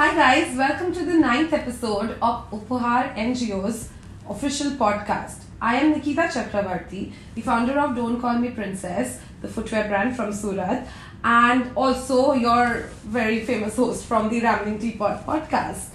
[0.00, 3.90] Hi guys, welcome to the ninth episode of Uphaar NGO's
[4.30, 5.42] official podcast.
[5.60, 10.32] I am Nikita Chakravorty, the founder of Don't Call Me Princess, the footwear brand from
[10.32, 10.88] Surat,
[11.22, 15.90] and also your very famous host from the Rambling Teapot podcast.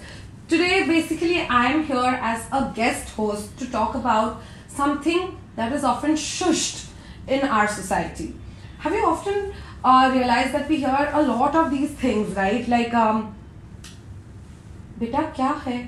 [0.46, 5.82] Today, basically, I am here as a guest host to talk about something that is
[5.82, 6.90] often shushed
[7.26, 8.36] in our society.
[8.78, 9.52] Have you often
[9.82, 12.68] uh, realized that we hear a lot of these things, right?
[12.68, 13.35] Like, um,
[14.98, 15.78] बेटा, क्या है?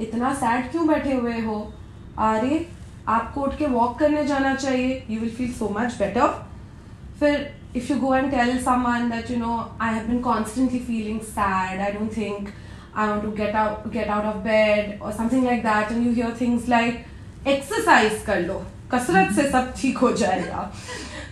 [0.00, 1.60] इतना sad क्यों बैठे हुए हो?
[2.18, 2.66] अरे
[3.08, 6.26] आपको उठ के वॉक करने जाना चाहिए। You will feel so much better
[7.20, 11.20] फिर if you go and tell someone that you know I have been constantly feeling
[11.20, 12.48] sad I don't think
[12.96, 16.12] I want to get out get out of bed और something like that and you
[16.12, 17.04] hear things like
[17.48, 20.70] exercise कर लो कसरत से सब ठीक हो जाएगा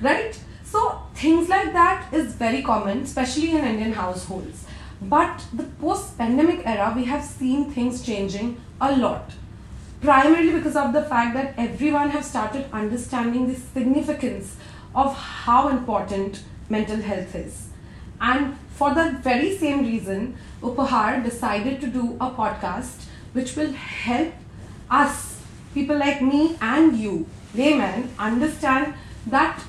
[0.02, 0.34] right
[0.72, 0.88] so
[1.22, 3.94] things like that is very common specially in Indian
[4.30, 4.66] households
[5.00, 9.30] But the post pandemic era, we have seen things changing a lot.
[10.00, 14.56] Primarily because of the fact that everyone has started understanding the significance
[14.94, 17.68] of how important mental health is.
[18.20, 24.32] And for the very same reason, Uphaar decided to do a podcast which will help
[24.90, 25.42] us,
[25.74, 28.94] people like me and you, laymen, understand
[29.26, 29.62] that,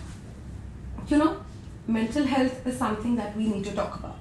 [1.10, 1.38] you know,
[1.88, 4.16] mental health is something that we need to talk about.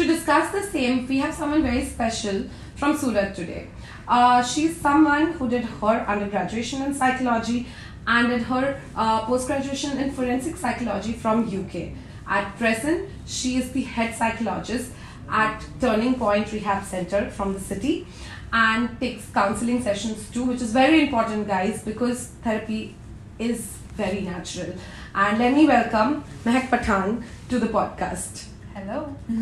[0.00, 3.68] To discuss the same, we have someone very special from Surat today.
[4.08, 7.66] Uh, she's someone who did her undergraduate in psychology
[8.06, 11.90] and did her uh, post-graduation in forensic psychology from UK.
[12.26, 14.90] At present, she is the head psychologist
[15.28, 18.06] at Turning Point Rehab Center from the city
[18.54, 22.94] and takes counseling sessions too, which is very important, guys, because therapy
[23.38, 24.72] is very natural.
[25.14, 28.49] And let me welcome Mahek Pathan to the podcast.
[28.74, 29.14] Hello.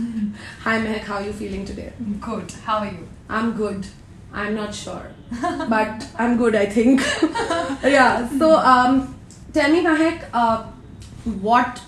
[0.65, 1.93] Hi Mahek, how are you feeling today?
[2.21, 2.51] Good.
[2.65, 3.07] How are you?
[3.29, 3.87] I'm good.
[4.33, 6.55] I'm not sure, but I'm good.
[6.55, 7.01] I think.
[7.83, 8.27] yeah.
[8.39, 9.19] So, um,
[9.53, 10.65] tell me, Mahek, uh,
[11.43, 11.83] what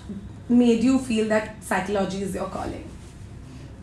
[0.49, 2.87] made you feel that psychology is your calling?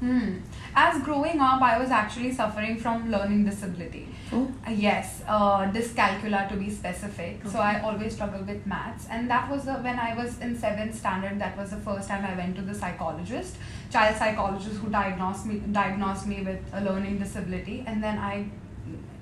[0.01, 0.39] Hmm.
[0.77, 4.09] As growing up, I was actually suffering from learning disability.
[4.33, 4.47] Oh.
[4.67, 7.41] Uh, yes, uh, dyscalculia to be specific.
[7.47, 10.95] So I always struggled with maths, and that was the, when I was in seventh
[10.95, 11.39] standard.
[11.41, 13.57] That was the first time I went to the psychologist,
[13.91, 18.49] child psychologist, who diagnosed me diagnosed me with a learning disability, and then I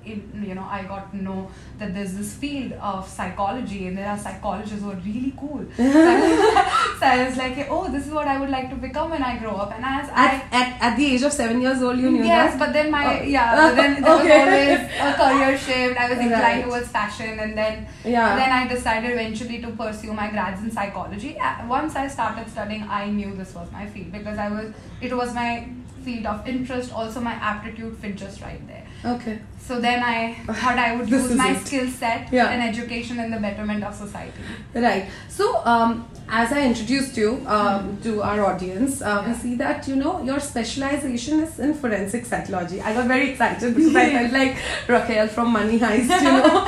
[0.07, 4.17] you know I got to know that there's this field of psychology and there are
[4.17, 5.65] psychologists who are really cool.
[5.77, 9.37] so, I, was like, oh, this is what I would like to become when I
[9.37, 9.71] grow up.
[9.75, 12.53] And as at, I at, at the age of seven years old, you knew yes,
[12.53, 12.59] that.
[12.59, 13.23] but then my Oh.
[13.23, 14.69] yeah, but then there Okay.
[14.71, 15.97] was always a career shift.
[15.99, 16.63] I was inclined Right.
[16.65, 18.35] towards fashion, and then Yeah.
[18.35, 21.37] then I decided eventually to pursue my grads in psychology.
[21.67, 25.33] Once I started studying, I knew this was my field because I was it was
[25.33, 25.67] my
[26.03, 26.93] field of interest.
[26.93, 28.85] Also, my aptitude fit just right there.
[29.05, 29.39] Okay.
[29.67, 31.65] So then I thought I would use my it.
[31.65, 32.49] skill set Yeah.
[32.51, 34.31] and education in the betterment of society.
[34.73, 35.09] Right.
[35.27, 39.37] So, um, as I introduced you um, to our audience, uh, we Yeah.
[39.39, 42.81] see that you know your specialization is in forensic psychology.
[42.81, 44.55] I got very excited because I felt like
[44.87, 46.65] Raquel from Money Heist, you know.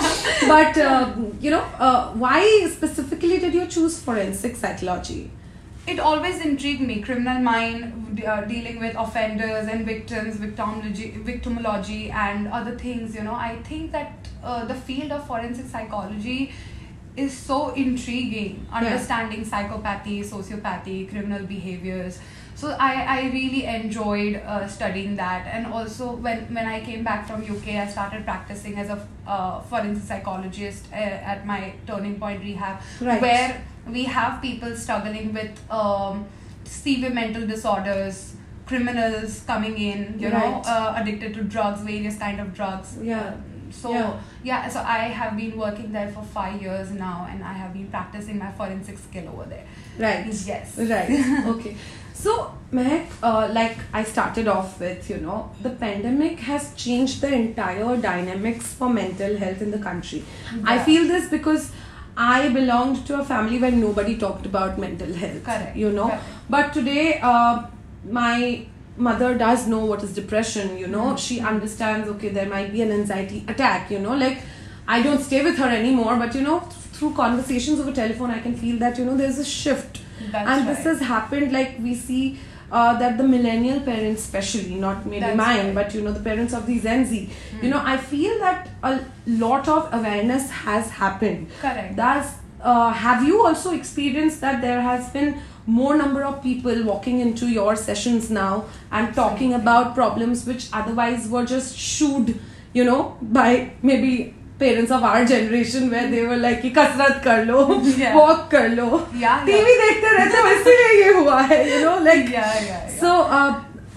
[0.54, 5.32] but um, you know, uh, why specifically did you choose forensic psychology?
[5.90, 7.02] It always intrigued me.
[7.02, 13.34] Criminal mind uh, dealing with offenders and victims victimology victimology and other things you know.
[13.34, 16.52] I think that uh, the field of forensic psychology
[17.16, 18.68] is so intriguing.
[18.72, 22.20] Understanding psychopathy sociopathy criminal behaviors
[22.60, 27.22] so i, I really enjoyed uh, studying that and also when, when i came back
[27.28, 28.98] from uk i started practicing as a
[29.28, 33.22] uh, forensic psychologist uh, at my turning point rehab Right.
[33.28, 33.62] where
[33.98, 36.26] we have people struggling with um,
[36.66, 38.18] severe mental disorders
[38.66, 40.66] criminals coming in you know Right.
[40.74, 43.22] uh, addicted to drugs various kind of drugs Yeah.
[43.30, 44.14] Um, so Yeah.
[44.50, 44.68] yeah.
[44.76, 48.38] so i have been working there for five years now and i have been practicing
[48.44, 49.66] my forensic skill over there
[50.06, 50.26] Right.
[50.52, 51.10] yes Right.
[51.54, 51.74] Okay.
[52.22, 57.34] So, Mahek, uh, like I started off with, you know, the pandemic has changed the
[57.34, 60.24] entire dynamics for mental health in the country.
[60.66, 61.72] I feel this because
[62.18, 65.46] I belonged to a family where nobody talked about mental health.
[65.46, 66.24] Correct, You know, correct.
[66.50, 67.64] but today, uh,
[68.10, 68.66] my
[68.98, 70.78] mother does know what is depression.
[70.78, 71.18] You know, Mhm.
[71.28, 72.10] she understands.
[72.16, 73.90] Okay, there might be an anxiety attack.
[73.92, 74.40] You know, like
[74.98, 76.60] I don't stay with her anymore, but you know,
[77.00, 80.02] through conversations over telephone, I can feel that you know there's a shift
[80.32, 82.40] That's and this has happened like we see
[82.72, 85.76] uh, that the millennial parents especially not maybe That's mine right.
[85.76, 87.22] but you know the parents of the gen z
[87.52, 87.64] Hmm.
[87.66, 93.24] you know i feel that a lot of awareness has happened correct that's uh, have
[93.28, 98.30] you also experienced that there has been more number of people walking into your sessions
[98.30, 102.40] now and talking about problems which otherwise were just shooed
[102.74, 107.64] you know by maybe parents of our generation where they like की कसरत कर लो
[108.16, 108.88] walk कर लो.
[109.46, 112.34] TV देखते रहते हो इसीलिए ये हुआ है you know like
[113.00, 113.12] so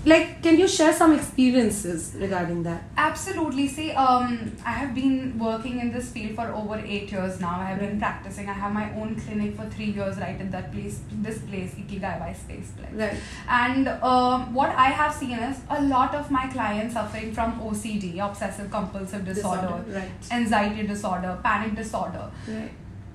[0.04, 0.24] yeah, yeah.
[0.24, 2.82] so like can you share some experiences regarding that
[3.12, 3.68] Absolutely.
[3.68, 7.60] See, um, I have been working in this field for over eight years now.
[7.60, 8.48] I have been practicing.
[8.48, 12.18] I have my own clinic for three years, right in that place, this place, Ikigai
[12.20, 12.92] by Space Place.
[12.94, 13.14] right
[13.48, 18.18] And um, what I have seen is a lot of my clients suffering from OCD,
[18.18, 22.30] obsessive compulsive disorder, right anxiety disorder, panic disorder.
[22.48, 22.70] right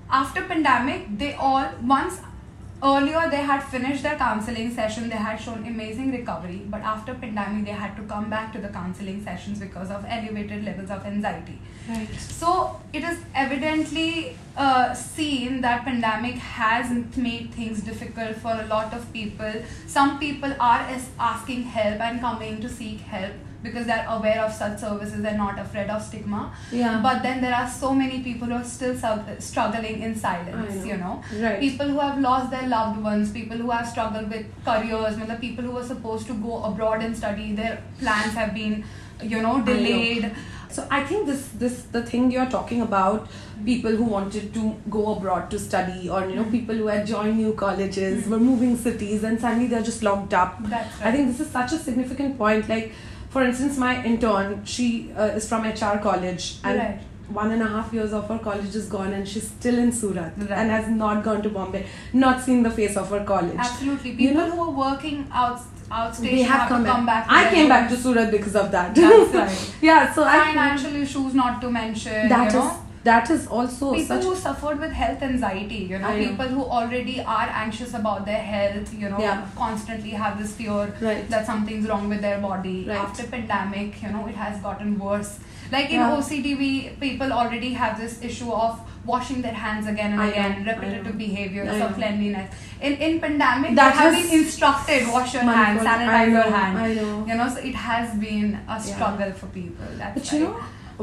[0.09, 2.19] After pandemic, they all once
[2.83, 7.65] earlier they had finished their counseling session, they had shown amazing recovery, but after pandemic
[7.65, 11.59] they had to come back to the counseling sessions because of elevated levels of anxiety.
[11.89, 18.67] right So it is evidently uh, seen that pandemic has made things difficult for a
[18.67, 19.53] lot of people.
[19.87, 20.87] Some people are
[21.19, 23.33] asking help and coming to seek help
[23.63, 26.41] because they're aware of such services and not afraid of stigma.
[26.71, 30.75] yeah But then there are so many people who are still sub- struggling in silence,
[30.75, 30.83] know.
[30.91, 31.23] you know.
[31.45, 35.39] right People who have lost their loved ones, people who have struggled with careers, the
[35.47, 38.83] people who were supposed to go abroad and study, their plans have been,
[39.23, 39.65] you know, know.
[39.65, 40.31] delayed.
[40.69, 43.27] So I think this this the thing you're talking about
[43.65, 44.63] people who wanted to
[44.95, 46.51] go abroad to study or you know Mm.
[46.55, 48.31] people who had joined new colleges Mm.
[48.33, 50.57] were moving cities and suddenly they're just locked up.
[50.73, 52.69] That's I think this is such a significant point.
[52.73, 52.91] Like
[53.29, 56.99] for instance, my intern she uh, is from HR college and right.
[57.29, 60.33] one and a half years of her college is gone and she's still in Surat
[60.37, 60.51] Right.
[60.51, 63.57] and has not gone to Bombay, not seen the face of her college.
[63.57, 64.11] Absolutely.
[64.11, 65.59] You People know- who are working out
[65.89, 67.25] outstation They have come to come back.
[67.29, 67.95] I came back to.
[67.97, 68.93] Surat because of that.
[68.95, 69.73] That's right.
[69.81, 72.27] yeah, so I Financial issues not to mention.
[72.27, 72.83] that you is know?
[73.09, 76.23] That is also people who suffered with health anxiety you know know.
[76.27, 79.43] people who already are anxious about their health you know Yeah.
[79.59, 81.29] constantly have this fear right.
[81.35, 82.97] that something's wrong with their body Right.
[83.05, 85.33] after pandemic you know it has gotten worse
[85.71, 86.11] like in Yeah.
[86.17, 86.69] ocd we
[87.07, 88.79] people already have this issue of
[89.11, 91.19] washing their hands again and I again I repetitive know.
[91.25, 96.31] behaviors of cleanliness in in pandemic That they have been instructed wash your hands sanitize
[96.33, 97.13] know, your hands I know.
[97.29, 98.79] you know so it has been a Yeah.
[98.89, 100.55] struggle for people that's But you know,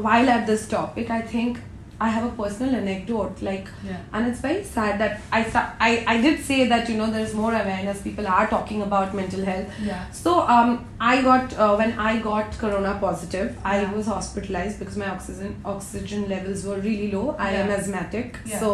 [0.09, 1.59] while at this topic, I think
[1.99, 3.41] I have a personal anecdote.
[3.41, 5.41] Like, yeah and it's very sad that I
[5.79, 8.01] I I did say that you know there is more awareness.
[8.01, 9.67] People are talking about mental health.
[9.89, 13.93] yeah So um, I got uh, when I got corona positive, I Yeah.
[13.99, 17.27] was hospitalized because my oxygen oxygen levels were really low.
[17.39, 18.59] I am asthmatic, Yeah.
[18.59, 18.73] so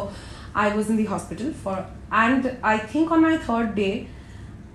[0.55, 1.77] I was in the hospital for,
[2.11, 4.07] and I think on my third day,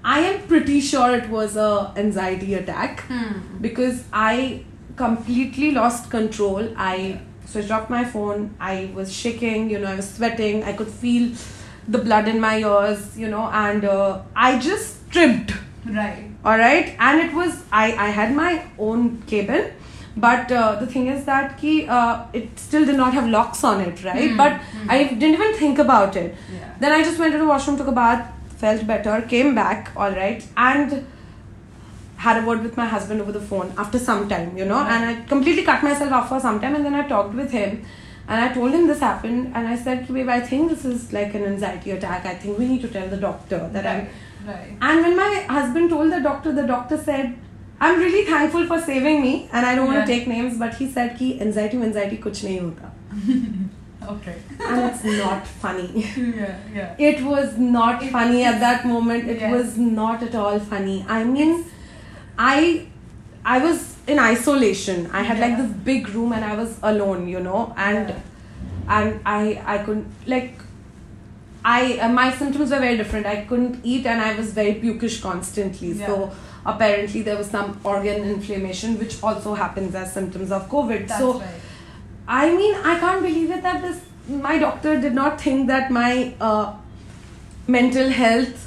[0.04, 3.32] I am pretty sure it was a anxiety attack hmm.
[3.60, 4.62] because I
[4.96, 6.68] completely lost control.
[6.76, 8.54] I switched off my phone.
[8.60, 10.64] I was shaking, you know, I was sweating.
[10.64, 11.30] I could feel
[11.88, 15.52] the blood in my ears, you know, and uh, I just tripped.
[15.96, 18.50] right All right, and it was I I had my
[18.86, 19.64] own cabin,
[20.24, 23.80] but uh, the thing is that ki, uh, it still did not have locks on
[23.86, 24.30] it, right?
[24.30, 24.90] Hmm, But hmm.
[24.96, 26.34] I didn't even think about it.
[26.56, 28.24] yeah Then I just went to the washroom, took a bath,
[28.64, 30.96] felt better, came back, all right, and
[32.16, 35.04] had a word with my husband over the phone after some time, you know, and
[35.10, 37.84] I completely cut myself off for some time, and then I talked with him.
[38.28, 41.34] And I told him this happened, and I said, Babe, I think this is like
[41.34, 42.26] an anxiety attack.
[42.26, 44.08] I think we need to tell the doctor that I'm.
[44.48, 44.76] right, right.
[44.80, 47.36] And when my husband told the doctor, the doctor said,
[47.80, 50.90] I'm really thankful for saving me, and I don't want to take names, but he
[50.90, 52.90] said, Ki anxiety, anxiety, kuch nahi hota.
[54.08, 54.34] Okay.
[54.60, 56.04] And it's not funny.
[56.16, 56.94] yeah, yeah.
[56.98, 59.28] It was not It- funny at that moment.
[59.28, 61.04] It was not at all funny.
[61.08, 61.64] I mean,
[62.38, 62.86] I
[63.44, 65.10] I was in isolation.
[65.12, 68.14] I had like this big room and I was alone, you know, and
[68.88, 70.60] and I I couldn't like
[71.64, 73.26] I uh, my symptoms were very different.
[73.26, 75.92] I couldn't eat and I was very pukish constantly.
[75.92, 76.06] Yeah.
[76.06, 76.32] So
[76.64, 81.08] apparently there was some organ inflammation which also happens as symptoms of COVID.
[81.08, 81.48] That's so right.
[82.28, 86.34] I mean, I can't believe it that this my doctor did not think that my
[86.40, 86.74] uh,
[87.68, 88.65] mental health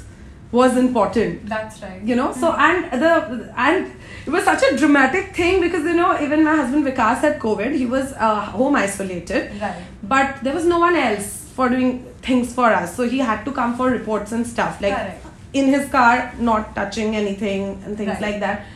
[0.52, 1.46] was important.
[1.48, 2.02] That's right.
[2.02, 3.92] You know, so and the and
[4.26, 7.74] it was such a dramatic thing because you know even my husband Vikas had COVID.
[7.76, 9.76] He was uh, home isolated, Right.
[10.02, 12.96] but there was no one else for doing things for us.
[12.96, 15.26] So he had to come for reports and stuff like Correct.
[15.52, 18.20] in his car, not touching anything and things Right.
[18.22, 18.66] like that.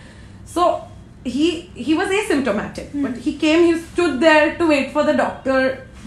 [0.44, 0.84] So
[1.24, 1.50] he
[1.88, 3.02] he was asymptomatic, Hmm.
[3.08, 3.64] but he came.
[3.72, 5.58] He stood there to wait for the doctor,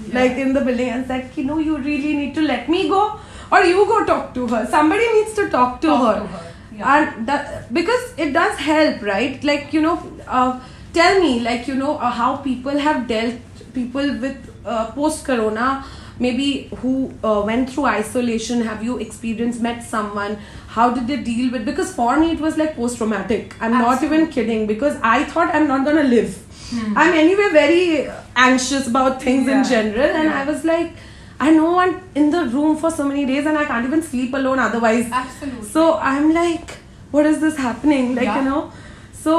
[0.08, 0.20] Yeah.
[0.20, 3.02] like in the building, and said, "You know, you really need to let me go,
[3.52, 4.66] or you go talk to her.
[4.66, 6.44] Somebody needs to talk to Talk her." to her.
[6.78, 6.96] Yeah.
[6.96, 9.44] And that because it does help, right?
[9.44, 9.96] Like you know,
[10.28, 10.60] uh,
[10.94, 13.36] tell me, like you know, uh, how people have dealt
[13.74, 15.86] people with uh, post corona
[16.20, 20.36] maybe who uh, went through isolation have you experienced met someone
[20.76, 24.02] how did they deal with because for me it was like post traumatic i'm not
[24.08, 26.36] even kidding because i thought i'm not gonna live
[26.72, 26.98] Hmm.
[26.98, 30.42] i'm anyway very anxious about things in general and Yeah.
[30.42, 30.92] i was like
[31.40, 34.34] i know i'm in the room for so many days and i can't even sleep
[34.34, 35.68] alone otherwise Absolutely.
[35.76, 36.78] so i'm like
[37.12, 38.40] what is this happening like Yeah.
[38.40, 38.72] you know
[39.14, 39.34] so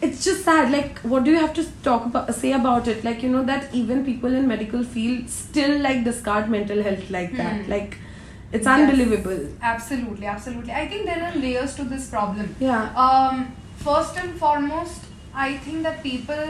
[0.00, 3.22] it's just sad like what do you have to talk about say about it like
[3.22, 7.64] you know that even people in medical field still like discard mental health like that
[7.64, 7.70] Hmm.
[7.76, 7.96] like
[8.52, 8.80] it's Yes.
[8.80, 9.40] unbelievable
[9.70, 10.72] Absolutely, absolutely.
[10.72, 12.54] I think there are layers to this problem.
[12.60, 13.42] yeah Um,
[13.88, 15.02] first and foremost,
[15.34, 16.44] I think that people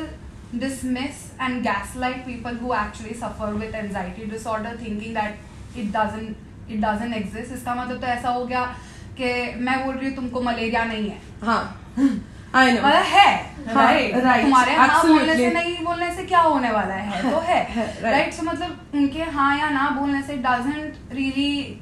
[0.60, 5.34] dismiss and gaslight people who actually suffer with anxiety disorder, thinking that
[5.76, 6.36] it doesn't
[6.70, 7.52] it doesn't exist.
[7.54, 8.66] इसका मतलब तो ऐसा हो गया
[9.18, 9.32] कि
[9.64, 11.64] मैं बोल रही हूँ तुमको मलेरिया नहीं है huh
[12.56, 13.28] i know मतलब है
[13.68, 15.54] हाँ, राइट right, तुम्हारे हाँ बोलने से absolutely.
[15.54, 18.04] नहीं बोलने से क्या होने वाला है तो है है, right.
[18.04, 21.80] राइट सो मतलब उनके हाँ या ना बोलने से डजंट रियली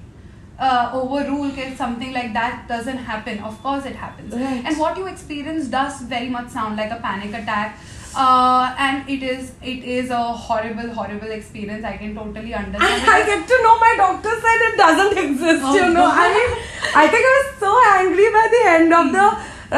[0.95, 4.65] overrule कि something like that doesn't happen of course it happens Right.
[4.65, 7.79] and what you experience does very much sound like a panic attack
[8.24, 13.18] uh, and it is it is a horrible horrible experience i can totally understand I,
[13.18, 16.08] I get to know my doctor said it doesn't exist, Oh, you know.
[16.24, 16.50] I mean,
[17.02, 19.26] I think I was so angry by the end of the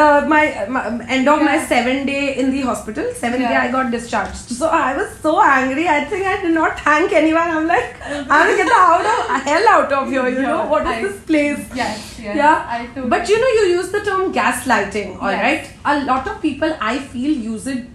[0.00, 1.66] uh, my, my end of my Yeah.
[1.66, 3.06] seven day in the hospital.
[3.14, 4.36] Seven day I got discharged.
[4.58, 5.88] So I was so angry.
[5.88, 7.48] I think I did not thank anyone.
[7.56, 10.28] I'm like, I'm gonna get the out of hell out of here.
[10.28, 11.64] You know what is I- this place?
[11.74, 15.42] yes yes Yeah, i too but you know, you use the term gaslighting, all Yes.
[15.48, 15.94] right?
[15.94, 17.86] A lot of people I feel use it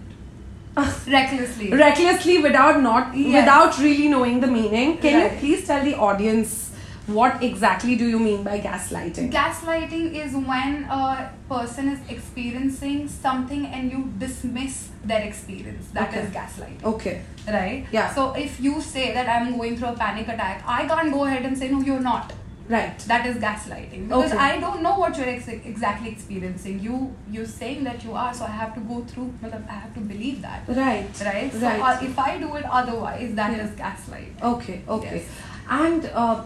[1.06, 3.34] recklessly recklessly without not Yes.
[3.40, 5.32] without really knowing the meaning can Right.
[5.32, 6.60] you please tell the audience
[7.06, 13.66] what exactly do you mean by gaslighting Gaslighting is when a person is experiencing something
[13.66, 15.88] and you dismiss their experience.
[15.92, 16.38] That is Okay.
[16.38, 16.84] gaslighting.
[16.92, 17.84] okay Right?
[17.92, 18.14] Yeah.
[18.14, 21.44] So if you say that I'm going through a panic attack, I can't go ahead
[21.44, 22.32] and say, no, you're not.
[22.68, 24.08] Right That is gaslighting.
[24.08, 24.38] Because Okay.
[24.38, 26.80] I don't know what you're ex- exactly experiencing.
[26.80, 30.00] You, you're saying that you are, so I have to go through, I have to
[30.00, 30.62] believe that.
[30.68, 31.52] right Right?
[31.52, 31.80] So Right.
[31.80, 33.84] uh, if I do it otherwise, that is Yeah.
[33.84, 34.42] gaslighting.
[34.54, 35.24] okay okay Yes.
[35.68, 36.42] and uh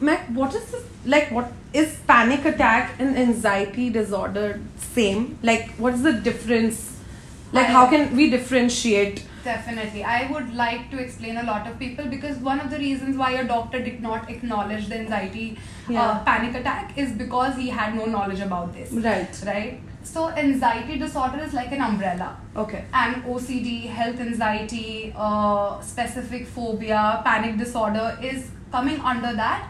[0.00, 4.60] Mac, what is this like what is panic attack and anxiety disorder
[4.94, 6.80] same like what is the difference
[7.52, 10.04] like I- how can we differentiate Definitely.
[10.04, 13.28] I would like to explain a lot of people because one of the reasons why
[13.34, 15.46] your doctor did not acknowledge the anxiety
[15.88, 16.00] Yeah.
[16.06, 18.92] uh, panic attack is because he had no knowledge about this.
[19.10, 19.80] right Right?
[20.10, 22.28] So, anxiety disorder is like an umbrella.
[22.64, 29.68] okay And OCD, health anxiety, uh, specific phobia, panic disorder is coming under that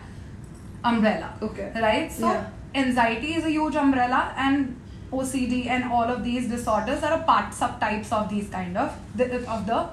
[0.92, 1.32] umbrella.
[1.48, 2.12] okay Right?
[2.20, 2.44] So, Yeah.
[2.84, 4.77] anxiety is a huge umbrella, and
[5.12, 9.46] OCD and all of these disorders are a part subtypes of these kind of the,
[9.46, 9.88] of the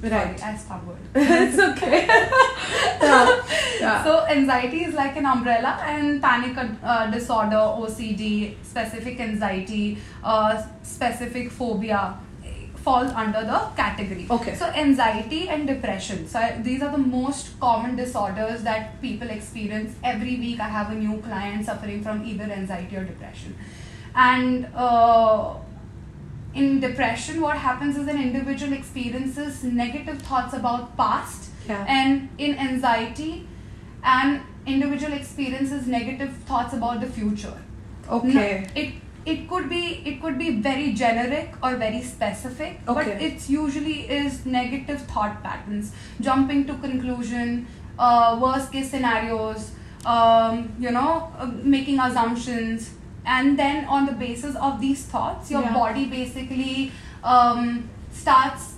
[0.00, 0.38] Right.
[0.38, 0.96] Sorry, I stumbled.
[1.14, 2.06] it's okay
[3.02, 3.42] yeah,
[3.80, 4.04] yeah.
[4.04, 11.50] So anxiety is like an umbrella, and panic uh, disorder, OCD, specific anxiety, uh, specific
[11.50, 14.28] phobia eh, falls under the category.
[14.30, 14.54] Okay.
[14.54, 16.28] So anxiety and depression.
[16.28, 20.60] So I, these are the most common disorders that people experience every week.
[20.60, 23.56] I have a new client suffering from either anxiety or depression,
[24.14, 24.66] and.
[24.74, 25.54] Uh,
[26.54, 31.84] in depression what happens is an individual experiences negative thoughts about past Yeah.
[31.96, 33.46] and in anxiety
[34.02, 37.52] an individual experiences negative thoughts about the future
[38.08, 38.94] okay No, it
[39.26, 43.18] it could be it could be very generic or very specific but Okay.
[43.26, 45.92] it's usually is negative thought patterns
[46.28, 47.66] jumping to conclusion
[47.98, 49.72] uh, worst case scenarios
[50.06, 51.46] um, you know uh,
[51.76, 52.94] making assumptions
[53.36, 55.74] and then on the basis of these thoughts your Yeah.
[55.82, 56.74] body basically
[57.34, 57.62] um,
[58.24, 58.74] starts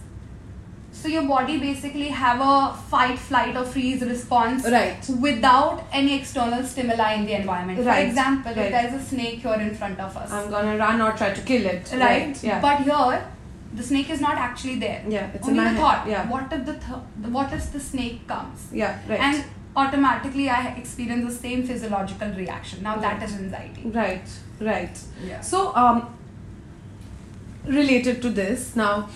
[1.01, 2.55] so your body basically have a
[2.93, 5.09] fight flight or freeze response Right.
[5.27, 8.65] without any external stimuli in the environment for example Right.
[8.67, 11.31] if there is a snake here in front of us I'm gonna run or try
[11.39, 11.93] to kill it.
[12.07, 12.61] right, Yeah.
[12.67, 13.23] but here
[13.81, 15.29] the snake is not actually there yeah.
[15.35, 15.81] It's only a the head.
[15.81, 16.29] thought Yeah.
[16.35, 18.99] what if the th- what if the snake comes Yeah.
[19.09, 19.21] Right.
[19.29, 19.45] and
[19.77, 24.29] automatically i experience the same physiological reaction now that is anxiety right.
[24.61, 24.99] Right.
[25.25, 26.15] yeah So um,
[27.67, 29.09] related to this now,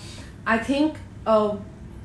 [0.45, 0.97] I think.
[1.25, 1.57] Uh,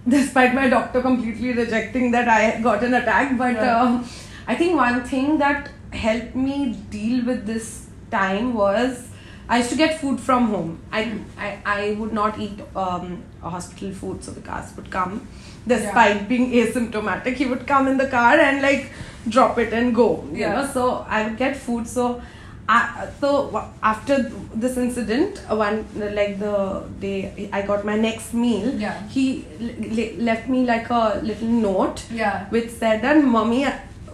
[0.08, 3.82] despite my doctor completely rejecting that I got an attack, but Yeah.
[3.82, 4.04] um,
[4.48, 9.08] I think one thing that helped me deal with this time was
[9.48, 10.78] I used to get food from home.
[10.90, 11.02] I
[11.38, 15.20] I, I would not eat um, hospital food, so Vikas would come.
[15.66, 18.90] Despite being asymptomatic, he would come in the car and like
[19.28, 20.24] drop it and go.
[20.32, 20.54] You Yeah.
[20.54, 21.86] know, so I would get food.
[21.86, 22.20] So
[22.68, 28.68] I, so after this incident, uh, one like the day I got my next meal,
[28.74, 28.94] Yeah.
[29.08, 29.44] he
[30.18, 32.44] left me like a little note Yeah.
[32.50, 33.66] which said that mommy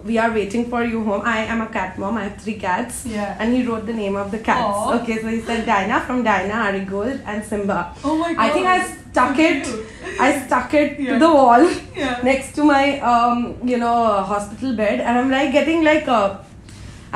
[0.06, 3.04] we are waiting for you home i am a cat mom i have three cats
[3.06, 3.36] Yeah.
[3.40, 4.94] and he wrote the name of the cats Aw.
[5.00, 8.42] okay so he said dinah from dinah arigold and simba Oh my god.
[8.46, 11.12] i think i stuck So it i stuck it Yeah.
[11.12, 11.64] to the wall
[12.02, 12.20] Yeah.
[12.30, 12.82] next to my
[13.12, 13.38] um
[13.72, 13.96] you know
[14.32, 16.20] hospital bed and i'm like getting like a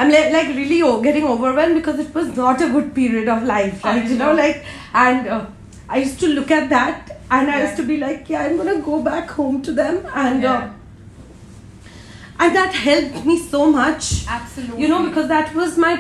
[0.01, 3.85] I'm like, like really getting overwhelmed because it was not a good period of life,
[3.85, 4.07] right?
[4.11, 5.45] You know, like, and uh,
[5.89, 8.79] I used to look at that and I used to be like, yeah, I'm gonna
[8.81, 10.53] go back home to them, and Yeah.
[10.55, 10.71] uh,
[12.45, 14.07] and that helped me so much
[14.37, 14.83] Absolutely.
[14.83, 15.93] you know because that was my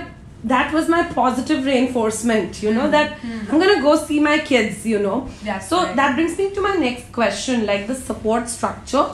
[0.52, 2.94] that was my positive reinforcement you know Hmm.
[2.96, 3.18] that
[3.50, 5.18] i'm gonna go see my kids you know
[5.48, 5.96] That's so right.
[5.96, 9.04] that brings me to my next question like the support structure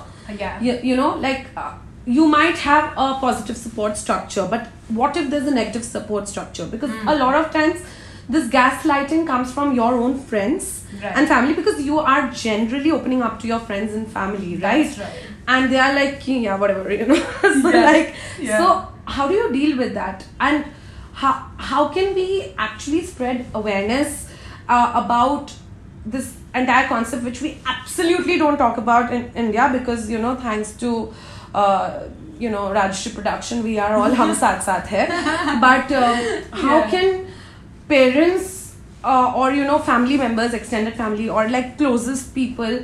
[0.42, 0.60] Yeah.
[0.66, 1.72] you, you know like uh,
[2.18, 4.68] you might have a positive support structure but
[5.00, 7.08] what if there's a negative support structure because Hmm.
[7.14, 7.80] a lot of times
[8.34, 11.16] this gaslighting comes from your own friends Right.
[11.16, 14.98] and family because you are generally opening up to your friends and family right That's
[14.98, 15.32] right.
[15.54, 17.14] And they are like yeah whatever you know
[17.62, 17.84] so Yeah.
[17.90, 18.58] like Yeah.
[18.58, 20.64] so how do you deal with that and
[21.20, 21.32] how
[21.70, 22.26] how can we
[22.58, 24.16] actually spread awareness
[24.68, 25.52] uh, about
[26.16, 30.72] this entire concept which we absolutely don't talk about in india because you know thanks
[30.82, 30.90] to
[31.54, 31.90] uh,
[32.44, 35.06] you know Rajshri production we are all hum saath saath hai
[35.68, 36.20] but um,
[36.64, 36.90] how Yeah.
[36.94, 37.08] can
[37.88, 42.78] parents uh, or you know family members extended family or like closest people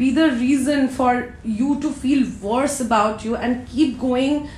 [0.00, 1.12] be the reason for
[1.58, 4.48] you to feel worse about you and keep going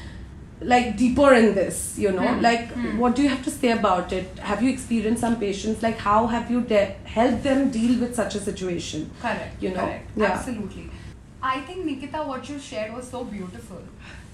[0.72, 2.42] like deeper in this you know Hmm.
[2.46, 2.98] like Hmm.
[3.02, 6.18] what do you have to say about it have you experienced some patients like how
[6.32, 9.62] have you de- helped them deal with such a situation Correct.
[9.66, 9.86] You know?
[9.86, 10.10] Correct.
[10.24, 10.26] Yeah.
[10.34, 10.90] Absolutely.
[11.42, 13.80] I think Nikita, what you shared was so beautiful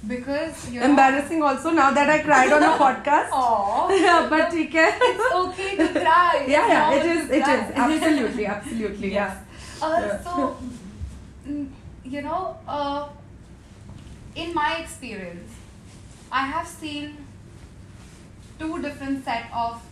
[0.09, 0.87] because you know.
[0.87, 3.89] embarrassing also now that i cried on a podcast Aw.
[4.07, 6.45] yeah but okay it's okay to cry.
[6.57, 9.43] yeah yeah it is it is absolutely absolutely yeah
[9.87, 10.21] Uh, Yeah.
[10.27, 10.76] So, mm,
[12.05, 13.09] you know, uh,
[14.35, 15.53] in my experience,
[16.31, 17.17] I have seen
[18.59, 19.83] two different set of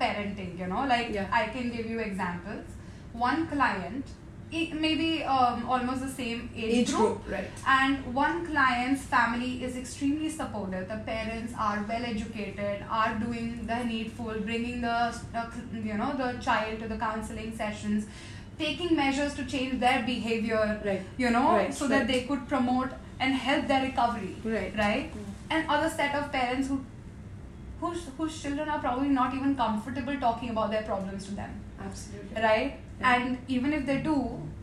[0.00, 0.58] parenting.
[0.58, 1.28] You know, like Yeah.
[1.32, 2.64] I can give you examples.
[3.12, 4.06] One client,
[4.52, 9.76] maybe um, almost the same age, age group, group right and one client's family is
[9.76, 15.94] extremely supportive the parents are well educated are doing the needful bringing the uh, you
[15.94, 18.04] know the child to the counseling sessions
[18.61, 21.91] taking measures to change their behavior right you know Right, so right.
[21.95, 25.11] that they could promote and help their recovery right right
[25.49, 26.83] and other set of parents who
[27.79, 32.41] whose, whose children are probably not even comfortable talking about their problems to them absolutely
[32.49, 33.09] right Yeah.
[33.15, 34.13] and even if they do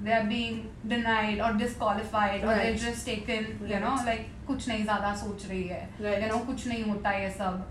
[0.07, 0.57] they are being
[0.93, 2.81] denied or disqualified or they're Right.
[2.87, 3.85] just taken you Right.
[3.85, 6.23] know like कुछ नहीं ज़्यादा सोच रही है Right.
[6.25, 7.63] you know कुछ नहीं होता ये सब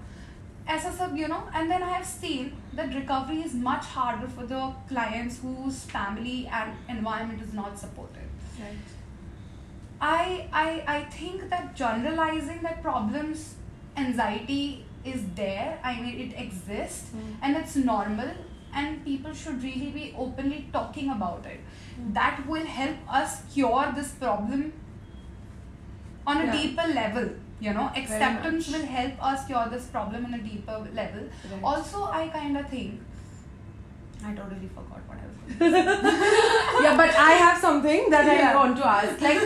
[0.69, 4.73] SSL, you know, and then I have seen that recovery is much harder for the
[4.89, 8.29] clients whose family and environment is not supported.
[8.61, 8.77] Right.
[10.01, 13.55] I, I, I think that generalizing that problems,
[13.97, 17.37] anxiety is there, I mean, it exists mm.
[17.43, 18.31] and it's normal,
[18.75, 21.61] and people should really be openly talking about it.
[21.99, 22.15] Mm.
[22.15, 24.73] That will help us cure this problem
[26.33, 26.57] on a Yeah.
[26.57, 27.29] deeper level
[27.67, 31.63] you know acceptance will help us cure this problem on a deeper level Right.
[31.71, 33.01] also i kind of think
[34.29, 38.55] i totally forgot what i was going to yeah, but I have something that I
[38.55, 39.21] want to ask.
[39.21, 39.41] Like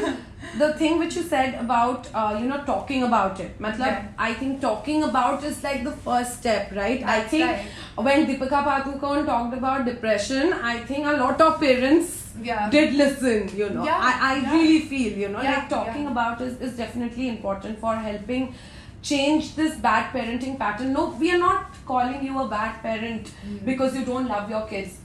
[0.59, 3.59] the thing which you said about uh, you know talking about it.
[3.67, 4.09] Matlab, Yeah.
[4.19, 7.03] I think talking about is like the first step, right?
[7.05, 8.07] I think right.
[8.09, 13.49] when Deepika Padukone talked about depression, I think a lot of parents yeah did listen.
[13.57, 14.53] You know, Yeah, I, I yeah.
[14.53, 18.55] really feel you know like talking about is is definitely important for helping
[19.03, 20.93] change this bad parenting pattern.
[20.93, 23.65] No, we are not calling you a bad parent Mm.
[23.71, 24.99] because you don't love your kids.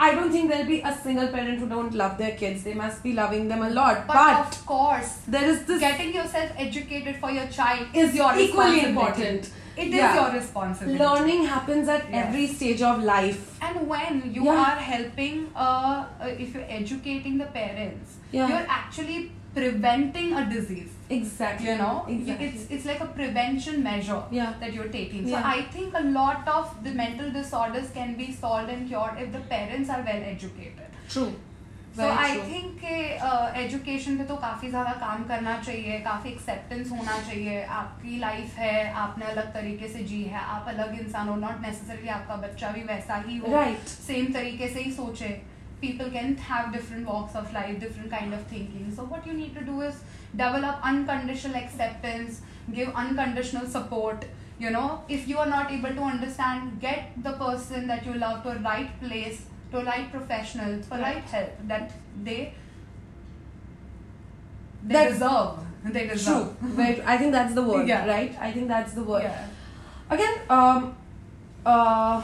[0.00, 2.62] I don't think there'll be a single parent who don't love their kids.
[2.64, 4.06] They must be loving them a lot.
[4.06, 8.36] but, But, of course there is this getting yourself educated for your child is your
[8.38, 9.50] equally important.
[9.78, 10.14] It is Yeah.
[10.18, 10.98] your responsibility.
[11.04, 12.26] Learning happens at Yes.
[12.26, 13.42] every stage of life.
[13.62, 14.62] And when you Yeah.
[14.66, 18.48] are helping, uh, uh, if you're educating the parents, Yeah.
[18.52, 19.18] you're actually
[19.58, 20.90] preventing a disease.
[21.16, 21.68] Exactly.
[21.68, 22.46] You know, exactly.
[22.48, 24.52] it's it's like a prevention measure Yeah.
[24.64, 25.24] that you're taking.
[25.28, 25.52] So Yeah.
[25.56, 29.44] I think a lot of the mental disorders can be solved and cured if the
[29.56, 30.84] parents are well educated.
[31.12, 31.30] true.
[31.96, 32.34] So I.
[32.50, 32.84] Think
[33.58, 38.92] education पे तो काफ़ी ज़्यादा काम करना चाहिए काफ़ी acceptance होना चाहिए आपकी लाइफ है
[39.04, 42.82] आपने अलग तरीके से जी है आप अलग इंसान हो नॉट नेसेसरली आपका बच्चा भी
[42.92, 43.88] वैसा ही हो Right.
[44.06, 45.36] सेम तरीके से ही सोचे
[45.82, 49.52] people can have different walks of life different kind of thinking so what you need
[49.58, 50.00] to do is
[50.40, 52.40] develop unconditional acceptance
[52.78, 54.28] give unconditional support
[54.60, 58.38] You know, if you are not able to understand, get the person that you love
[58.46, 59.36] to a right place,
[59.70, 61.92] to a right professional, for right help that
[62.24, 62.54] they
[64.86, 65.58] they That- deserve.
[65.84, 66.14] They True.
[66.14, 66.58] deserve.
[66.60, 68.06] Very, I think that's the word, Yeah.
[68.06, 68.34] right?
[68.40, 69.22] I think that's the word.
[69.22, 69.46] Yeah.
[70.10, 70.94] Again, um,
[71.64, 72.22] uh,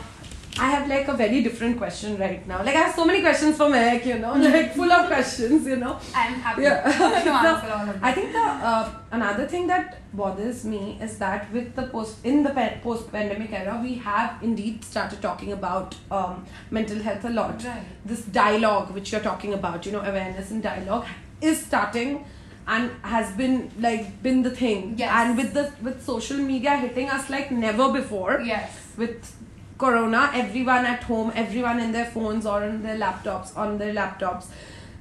[0.56, 2.58] I have like a very different question right now.
[2.62, 5.76] Like I have so many questions for Mahek, you know, like full of questions, you
[5.76, 5.98] know.
[6.14, 6.82] I'm happy Yeah.
[7.24, 7.98] to answer all of them.
[8.02, 12.44] I think the uh, another thing that bothers me is that with the post in
[12.44, 17.30] the pe- post pandemic era, we have indeed started talking about um, mental health a
[17.30, 17.64] lot.
[17.64, 17.82] Right.
[18.04, 21.04] This dialogue which you're talking about, you know, awareness and dialogue
[21.40, 22.24] is starting
[22.68, 24.94] and has been like been the thing.
[24.96, 25.10] Yes.
[25.12, 28.70] And with the with social media hitting us like never before Yes.
[28.96, 29.34] with
[29.78, 34.46] corona everyone at home everyone in their phones or on their laptops on their laptops.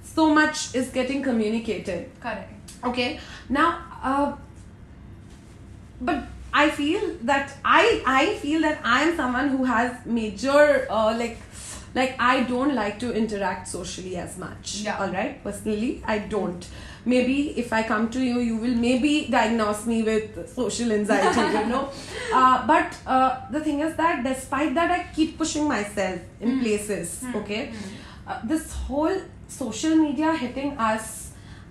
[0.04, 2.10] So much is getting communicated.
[2.20, 2.52] Correct.
[2.84, 3.20] okay?
[3.50, 4.34] Now uh,
[6.02, 11.16] but i feel that i i feel that i am someone who has major uh,
[11.18, 11.38] like
[11.96, 15.00] like i don't like to interact socially as much Yeah.
[15.04, 16.68] all right personally i don't
[17.06, 21.66] maybe if i come to you you will maybe diagnose me with social anxiety you
[21.74, 21.90] know
[22.34, 26.62] uh, but uh, the thing is that despite that i keep pushing myself in Mm.
[26.64, 27.36] places Mm.
[27.42, 27.92] okay Mm.
[28.28, 31.12] uh, this whole social media hitting us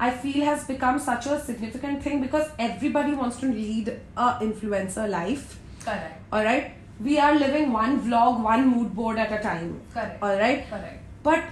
[0.07, 3.89] i feel has become such a significant thing because everybody wants to lead
[4.27, 6.17] a influencer life Correct.
[6.33, 6.73] all right
[7.05, 10.23] we are living one vlog one mood board at a time Correct.
[10.23, 11.03] all right Correct.
[11.23, 11.45] but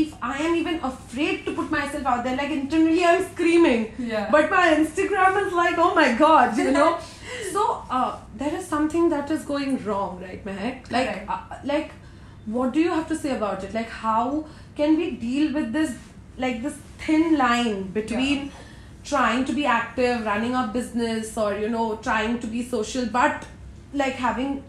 [0.00, 4.28] if i am even afraid to put myself out there like internally i'm screaming Yeah.
[4.30, 6.98] but my instagram is like oh my god you know
[7.52, 10.90] so uh, there is something that is going wrong right Mahek?
[10.90, 11.30] like Correct.
[11.30, 11.90] uh, like
[12.46, 15.94] what do you have to say about it like how can we deal with this
[16.38, 18.50] like this thin line between
[19.04, 23.46] trying to be active running a business or you know trying to be social but
[23.94, 24.62] like having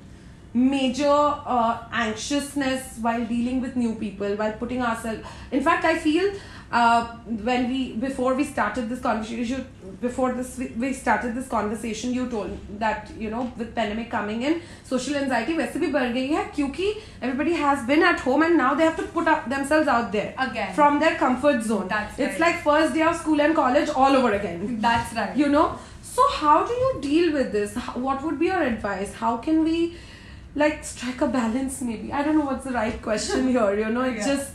[0.55, 5.21] major uh, anxiousness while dealing with new people while putting ourselves
[5.51, 6.33] in fact i feel
[6.73, 7.07] uh,
[7.49, 9.65] when we before we started this conversation
[10.05, 14.43] before this we- we started this conversation you told that you know with pandemic coming
[14.51, 14.61] in
[14.93, 16.93] social anxiety वैसे भी बढ़ गई है क्योंकि
[17.23, 20.33] everybody has been at home and now they have to put up themselves out there
[20.47, 20.73] Again.
[20.81, 22.41] from their comfort zone That's it's right.
[22.47, 25.37] like first day of school and college all over again That's right.
[25.45, 25.67] you know
[26.15, 29.63] so how do you deal with this How, what would be your advice how can
[29.71, 29.79] we
[30.62, 34.04] like strike a balance maybe i don't know what's the right question here you know
[34.14, 34.36] it's Yeah.
[34.36, 34.54] just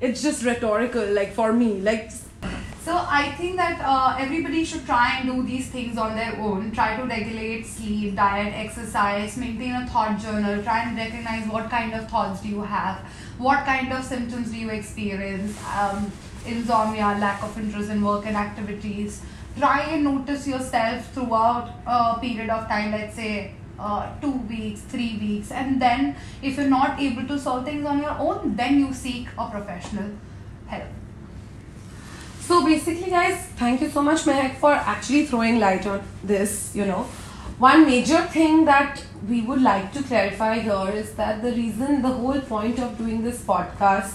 [0.00, 2.10] it's just rhetorical like for me like
[2.88, 6.70] So I think that uh, everybody should try and do these things on their own.
[6.76, 10.62] Try to regulate sleep, diet, exercise, maintain a thought journal.
[10.68, 13.02] Try and recognize what kind of thoughts do you have,
[13.48, 16.08] what kind of symptoms do you experience, um,
[16.54, 19.20] insomnia, lack of interest in work and activities.
[19.58, 23.34] Try and notice yourself throughout a period of time, let's say
[23.78, 28.00] uh, two weeks, three weeks, and then if you're not able to solve things on
[28.00, 30.10] your own, then you seek a professional
[30.66, 30.84] help.
[32.40, 36.72] So basically, guys, thank you so much, Mahek, for actually throwing light on this.
[36.74, 37.02] You know,
[37.58, 42.08] one major thing that we would like to clarify here is that the reason, the
[42.08, 44.14] whole point of doing this podcast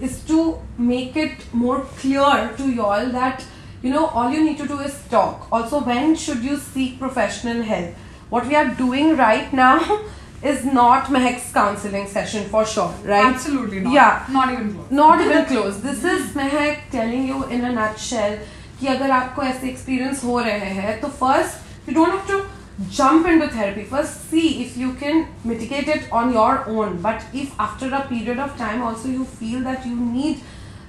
[0.00, 3.44] is to make it more clear to y'all that
[3.82, 5.48] you know all you need to do is talk.
[5.50, 7.94] Also, when should you seek professional help?
[8.30, 10.00] what we are doing right now
[10.42, 13.26] is not Mahek's counseling session for sure, right?
[13.26, 13.92] Absolutely not.
[13.92, 14.26] Yeah.
[14.30, 14.90] Not even close.
[14.90, 15.82] Not even close.
[15.82, 18.38] This is Mahek telling you in a nutshell
[18.80, 22.46] that if you ऐसे experience हो first you don't have to
[22.88, 23.84] jump into therapy.
[23.84, 27.02] First see if you can mitigate it on your own.
[27.02, 30.40] But if after a period of time also you feel that you need,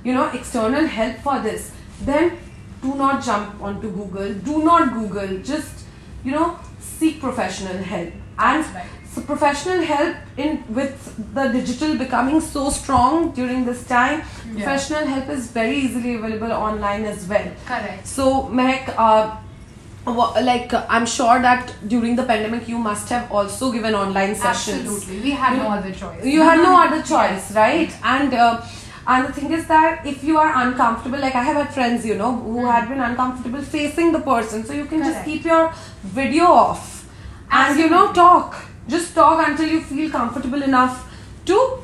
[0.05, 2.37] you know, external help for this, then
[2.81, 4.33] do not jump onto Google.
[4.33, 5.39] Do not Google.
[5.39, 5.85] Just,
[6.23, 6.57] you know,
[7.01, 8.89] seek professional help and right.
[9.11, 14.21] so professional help in with the digital becoming so strong during this time
[14.55, 18.05] professional help is very easily available online as well Correct.
[18.07, 18.27] so
[18.59, 19.37] Mahek, uh,
[20.51, 25.21] like i'm sure that during the pandemic you must have also given online sessions Absolutely.
[25.21, 26.25] We had no other choice.
[26.25, 28.61] you had no other choice right and uh,
[29.07, 32.15] and the thing is that if you are uncomfortable like i have had friends you
[32.15, 34.63] know who had been uncomfortable facing the person.
[34.63, 37.07] So you can just keep your video off.
[37.51, 38.55] And you know talk.
[38.87, 41.07] Just talk until you feel comfortable enough
[41.45, 41.79] to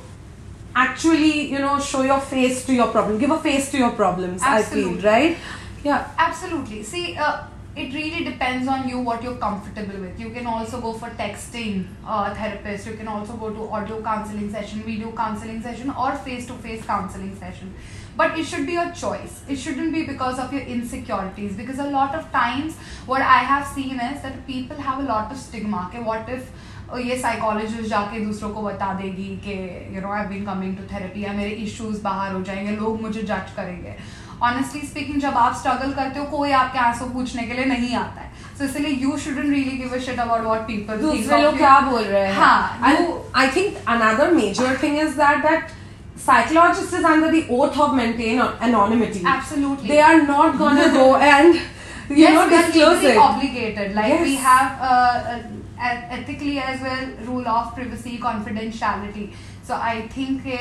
[0.76, 3.18] actually you know show your face to your problem.
[3.18, 5.38] Give a face to your problems i feel right?
[5.84, 6.08] Yeah.
[6.18, 6.84] Absolutely.
[6.84, 7.44] See, uh,
[7.78, 10.20] it really depends on you what you're comfortable with.
[10.20, 12.88] You can also go for texting uh, therapist.
[12.88, 17.74] You can also go to audio counseling session, video counseling session, or face-to-face counseling session.
[18.16, 19.44] But it should be your choice.
[19.48, 21.56] It shouldn't be because of your insecurities.
[21.56, 25.32] Because a lot of times, what I have seen is that people have a lot
[25.32, 25.90] of stigma.
[25.90, 26.50] Okay, what if
[26.90, 29.56] और ये psychologist जाके दूसरों को बता देगी कि
[29.96, 33.22] you know I been coming to therapy या मेरे इश्यूज़ बाहर हो जाएँगे लोग मुझे
[33.22, 33.96] जज करेंगे
[34.44, 38.22] ऑनेस्टली स्पीकिंग जब आप स्ट्रगल करते हो कोई आपके आँसू पूछने के लिए नहीं आता
[38.22, 41.80] है सो इसलिए you shouldn't really give a shit about what people दूसरे लोग क्या
[41.90, 45.76] बोल रहे हैं हाँ I think another major thing is that that
[46.22, 49.20] psychologist is under the oath of maintain anonymity.
[49.32, 49.90] Absolutely.
[49.90, 53.20] They are not gonna go and you yes, know disclose it.
[53.26, 53.94] obligated.
[53.98, 54.24] Like Yes.
[54.24, 55.36] we have uh,
[55.80, 59.28] uh, ethically as well rule of privacy, confidentiality.
[59.68, 60.58] So I think uh,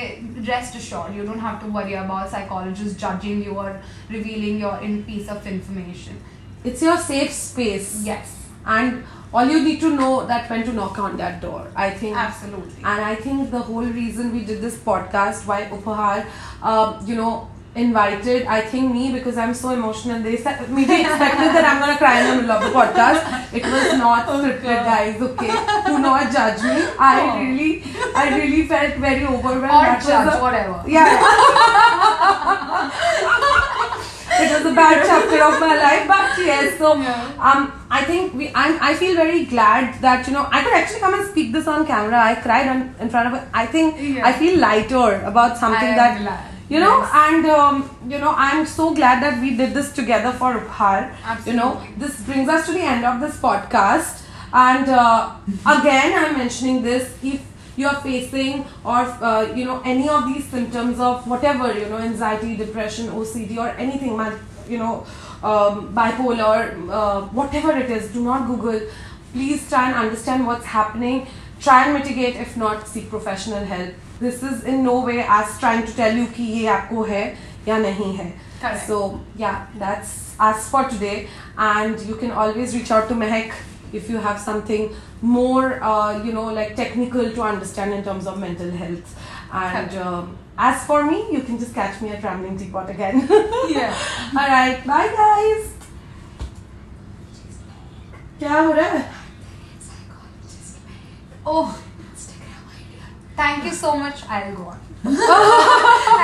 [0.52, 5.04] rest assured, you don't have to worry about psychologists judging you or revealing your in
[5.04, 6.20] piece of information.
[6.64, 8.02] It's your safe space.
[8.04, 11.68] Yes, And all you need to know that when to knock on that door.
[11.76, 12.82] I think absolutely.
[12.82, 16.26] And I think the whole reason we did this podcast, why Uphaar,
[16.60, 20.20] uh, you know, invited, I think me because I'm so emotional.
[20.22, 23.22] They said, maybe expected that I'm gonna cry in the middle of the podcast.
[23.52, 25.20] It was not scripted, guys.
[25.20, 25.52] Okay,
[25.86, 26.76] do not judge me.
[26.98, 27.40] I Oh.
[27.42, 27.84] really,
[28.14, 29.64] I really felt very overwhelmed.
[29.64, 30.82] or That judge, a- whatever.
[30.86, 31.10] yeah.
[34.38, 36.78] it was a bad chapter of my life, but yes.
[36.78, 37.50] So Yeah.
[37.50, 38.48] um, I think we.
[38.64, 41.66] I I feel very glad that you know I could actually come and speak this
[41.76, 42.18] on camera.
[42.32, 43.40] I cried on, in front of.
[43.62, 44.26] I think Yeah.
[44.26, 46.52] I feel lighter about something that glad.
[46.68, 47.10] You know, Yes.
[47.14, 51.14] and um, you know, I'm so glad that we did this together for Uphaar.
[51.46, 54.22] You know, this brings us to the end of this podcast.
[54.52, 55.30] And uh,
[55.66, 57.40] again, I'm mentioning this if
[57.76, 58.98] you're facing or
[59.28, 63.68] uh, you know any of these symptoms of whatever you know anxiety, depression, OCD, or
[63.86, 64.18] anything,
[64.68, 65.06] you know,
[65.44, 68.80] um, bipolar, uh, whatever it is, do not Google.
[69.32, 71.26] Please try and understand what's happening.
[71.60, 72.34] Try and mitigate.
[72.36, 73.94] If not, seek professional help.
[74.20, 77.24] This is in no way us trying to tell you कि ये आपको है
[77.68, 78.32] या नहीं है.
[78.60, 78.86] Correct.
[78.86, 81.28] So yeah, that's us for today.
[81.58, 83.52] And you can always reach out to Mehek
[83.92, 84.88] if you have something
[85.20, 89.14] more, uh, you know, like technical to understand in terms of mental health.
[89.52, 90.06] And Correct.
[90.06, 93.28] um, as for me, you can just catch me at Rambling Teapot again.
[93.68, 93.94] Yeah.
[94.36, 95.72] All right, bye guys.
[98.38, 99.04] क्या हो रहा है?
[101.46, 101.78] Oh,
[103.36, 104.18] thank you so much.
[104.28, 104.80] I'll go on.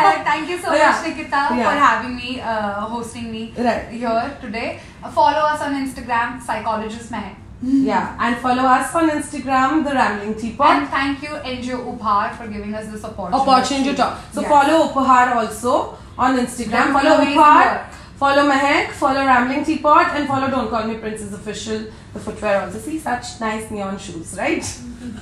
[0.03, 0.91] Uh, thank you so yeah.
[0.91, 1.65] much, Nikita, Yeah.
[1.71, 3.89] for having me, uh, hosting me Right.
[3.91, 4.81] here today.
[5.05, 7.37] Uh, follow us on Instagram, Psychologist Mahek.
[7.63, 10.67] Yeah, and follow us on Instagram, The Rambling Teapot.
[10.77, 13.51] And thank you, NGO Uphaar, for giving us this opportunity.
[13.51, 14.19] opportunity to talk.
[14.33, 14.51] So Yes.
[14.51, 16.71] follow Uphaar also on Instagram.
[16.71, 17.83] They're Follow Uphaar.
[18.19, 18.91] Follow Mahek.
[19.05, 21.85] Follow Rambling Teapot and follow Don't Call Me Princess Official.
[22.15, 22.79] The footwear also.
[22.79, 24.65] See such nice neon shoes, right?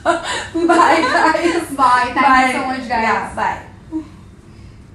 [0.05, 1.77] Bye guys.
[1.77, 2.13] Bye.
[2.15, 3.03] Thank you so much, guys.
[3.03, 3.35] Yeah.
[3.35, 3.67] Bye.